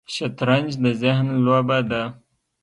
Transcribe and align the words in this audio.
شطرنج 0.15 0.69
د 0.83 0.85
ذهن 1.01 1.27
لوبه 1.45 1.79
ده 1.89 2.03